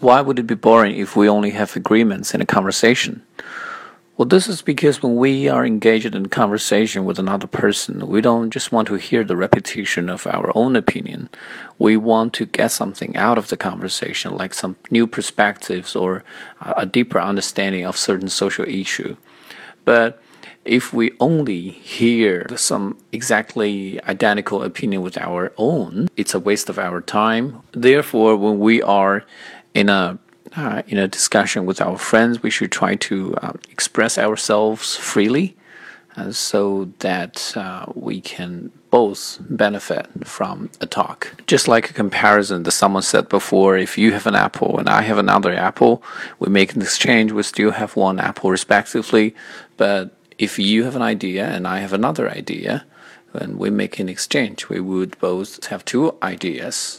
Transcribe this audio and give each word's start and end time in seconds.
Why 0.00 0.22
would 0.22 0.38
it 0.38 0.46
be 0.46 0.54
boring 0.54 0.96
if 0.96 1.14
we 1.14 1.28
only 1.28 1.50
have 1.50 1.76
agreements 1.76 2.32
in 2.32 2.40
a 2.40 2.46
conversation? 2.46 3.22
Well, 4.16 4.26
this 4.26 4.48
is 4.48 4.62
because 4.62 5.02
when 5.02 5.16
we 5.16 5.46
are 5.46 5.64
engaged 5.64 6.14
in 6.14 6.26
conversation 6.30 7.04
with 7.04 7.18
another 7.18 7.46
person, 7.46 8.06
we 8.06 8.22
don't 8.22 8.50
just 8.50 8.72
want 8.72 8.88
to 8.88 8.94
hear 8.94 9.24
the 9.24 9.36
repetition 9.36 10.08
of 10.08 10.26
our 10.26 10.52
own 10.54 10.74
opinion. 10.74 11.28
We 11.78 11.98
want 11.98 12.32
to 12.34 12.46
get 12.46 12.70
something 12.70 13.14
out 13.14 13.36
of 13.36 13.48
the 13.48 13.58
conversation, 13.58 14.36
like 14.36 14.54
some 14.54 14.76
new 14.90 15.06
perspectives 15.06 15.94
or 15.94 16.24
a 16.60 16.86
deeper 16.86 17.20
understanding 17.20 17.84
of 17.84 17.96
certain 17.96 18.30
social 18.30 18.66
issue. 18.66 19.16
But 19.84 20.22
if 20.64 20.92
we 20.92 21.12
only 21.20 21.70
hear 21.70 22.46
some 22.56 22.98
exactly 23.12 24.02
identical 24.04 24.62
opinion 24.62 25.02
with 25.02 25.16
our 25.18 25.52
own, 25.56 26.08
it's 26.16 26.34
a 26.34 26.40
waste 26.40 26.68
of 26.68 26.78
our 26.78 27.00
time. 27.00 27.62
Therefore, 27.72 28.36
when 28.36 28.58
we 28.58 28.82
are 28.82 29.24
in 29.74 29.88
a 29.88 30.18
uh, 30.56 30.82
in 30.88 30.98
a 30.98 31.06
discussion 31.06 31.64
with 31.64 31.80
our 31.80 31.96
friends, 31.96 32.42
we 32.42 32.50
should 32.50 32.72
try 32.72 32.96
to 32.96 33.34
uh, 33.36 33.52
express 33.70 34.18
ourselves 34.18 34.96
freely 34.96 35.56
uh, 36.16 36.32
so 36.32 36.90
that 36.98 37.56
uh, 37.56 37.86
we 37.94 38.20
can 38.20 38.72
both 38.90 39.38
benefit 39.48 40.08
from 40.24 40.68
a 40.80 40.86
talk. 40.86 41.32
Just 41.46 41.68
like 41.68 41.88
a 41.88 41.92
comparison 41.92 42.64
that 42.64 42.72
someone 42.72 43.02
said 43.02 43.28
before, 43.28 43.76
if 43.76 43.96
you 43.96 44.12
have 44.12 44.26
an 44.26 44.34
apple 44.34 44.78
and 44.78 44.88
I 44.88 45.02
have 45.02 45.18
another 45.18 45.54
apple, 45.54 46.02
we 46.40 46.48
make 46.48 46.74
an 46.74 46.82
exchange, 46.82 47.30
we 47.30 47.44
still 47.44 47.70
have 47.70 47.94
one 47.94 48.18
apple 48.18 48.50
respectively. 48.50 49.36
But 49.76 50.16
if 50.36 50.58
you 50.58 50.82
have 50.82 50.96
an 50.96 51.02
idea 51.02 51.46
and 51.46 51.68
I 51.68 51.78
have 51.78 51.92
another 51.92 52.28
idea, 52.28 52.84
then 53.32 53.56
we 53.56 53.70
make 53.70 54.00
an 54.00 54.08
exchange. 54.08 54.68
We 54.68 54.80
would 54.80 55.16
both 55.20 55.64
have 55.66 55.84
two 55.84 56.16
ideas. 56.22 56.98